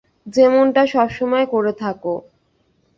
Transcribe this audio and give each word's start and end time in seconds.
যেমনটা 0.27 0.81
সবসময় 0.87 1.45
করে 1.45 1.71
থাকো। 1.73 2.13